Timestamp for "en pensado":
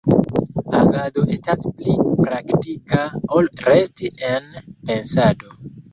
4.31-5.55